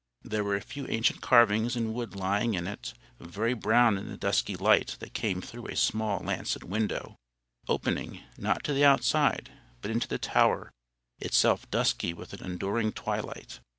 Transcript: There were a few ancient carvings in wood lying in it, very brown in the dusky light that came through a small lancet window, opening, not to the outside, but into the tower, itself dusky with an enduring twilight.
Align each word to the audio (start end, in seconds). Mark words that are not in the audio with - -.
There 0.23 0.43
were 0.43 0.55
a 0.55 0.61
few 0.61 0.87
ancient 0.87 1.21
carvings 1.21 1.75
in 1.75 1.93
wood 1.93 2.15
lying 2.15 2.55
in 2.55 2.65
it, 2.65 2.95
very 3.19 3.53
brown 3.53 3.99
in 3.99 4.09
the 4.09 4.17
dusky 4.17 4.55
light 4.55 4.97
that 4.99 5.13
came 5.13 5.41
through 5.43 5.67
a 5.67 5.75
small 5.75 6.21
lancet 6.21 6.63
window, 6.63 7.17
opening, 7.69 8.23
not 8.35 8.63
to 8.63 8.73
the 8.73 8.83
outside, 8.83 9.51
but 9.79 9.91
into 9.91 10.07
the 10.07 10.17
tower, 10.17 10.71
itself 11.19 11.69
dusky 11.69 12.13
with 12.15 12.33
an 12.33 12.43
enduring 12.43 12.93
twilight. 12.93 13.59